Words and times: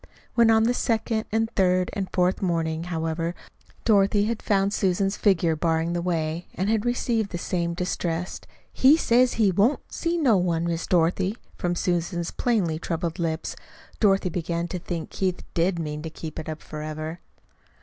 When 0.33 0.49
on 0.49 0.67
a 0.67 0.73
second 0.73 1.25
and 1.31 1.47
a 1.47 1.51
third 1.51 1.91
and 1.93 2.07
a 2.07 2.09
fourth 2.11 2.41
morning, 2.41 2.85
however, 2.85 3.35
Dorothy 3.85 4.25
had 4.25 4.41
found 4.41 4.73
Susan's 4.73 5.15
figure 5.15 5.55
barring 5.55 5.93
the 5.93 6.01
way, 6.01 6.47
and 6.55 6.71
had 6.71 6.87
received 6.87 7.29
the 7.29 7.37
same 7.37 7.75
distressed 7.75 8.47
"He 8.73 8.97
says 8.97 9.33
he 9.33 9.51
won't 9.51 9.93
see 9.93 10.17
no 10.17 10.37
one, 10.37 10.63
Miss 10.65 10.87
Dorothy," 10.87 11.37
from 11.55 11.75
Susan's 11.75 12.31
plainly 12.31 12.79
troubled 12.79 13.19
lips, 13.19 13.55
Dorothy 13.99 14.29
began 14.29 14.67
to 14.69 14.79
think 14.79 15.11
Keith 15.11 15.43
did 15.53 15.77
mean 15.77 16.01
to 16.01 16.09
keep 16.09 16.39
it 16.39 16.49
up 16.49 16.63
forever. 16.63 17.19